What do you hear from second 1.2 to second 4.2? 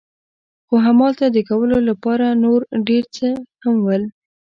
د کولو لپاره نور ډېر څه هم ول.